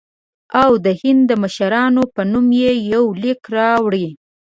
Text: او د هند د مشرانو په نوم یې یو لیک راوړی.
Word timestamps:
او 0.61 0.71
د 0.85 0.87
هند 1.01 1.21
د 1.27 1.31
مشرانو 1.43 2.03
په 2.13 2.21
نوم 2.31 2.47
یې 2.61 2.71
یو 2.93 3.05
لیک 3.21 3.41
راوړی. 3.55 4.07